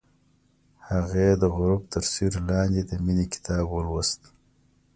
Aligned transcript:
هغې 0.89 1.29
د 1.41 1.43
غروب 1.55 1.81
تر 1.93 2.03
سیوري 2.11 2.41
لاندې 2.49 2.81
د 2.89 2.91
مینې 3.05 3.25
کتاب 3.33 3.63
ولوست. 3.69 4.21